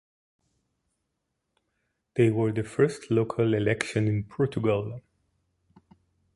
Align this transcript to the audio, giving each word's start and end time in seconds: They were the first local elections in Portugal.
They 2.15 2.31
were 2.31 2.51
the 2.51 2.63
first 2.63 3.11
local 3.11 3.53
elections 3.53 4.09
in 4.09 4.23
Portugal. 4.23 4.99